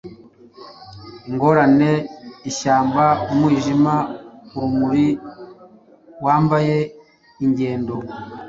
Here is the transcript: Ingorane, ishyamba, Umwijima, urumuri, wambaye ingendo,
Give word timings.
Ingorane, 1.29 1.91
ishyamba, 2.49 3.03
Umwijima, 3.31 3.93
urumuri, 4.55 5.07
wambaye 6.25 6.77
ingendo, 7.43 7.95